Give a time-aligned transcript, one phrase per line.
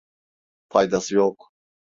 [0.69, 1.51] Faydası yok.